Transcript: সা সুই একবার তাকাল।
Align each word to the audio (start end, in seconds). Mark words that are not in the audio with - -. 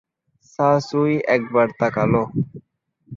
সা 0.45 0.69
সুই 0.87 1.13
একবার 1.35 1.67
তাকাল। 1.79 2.13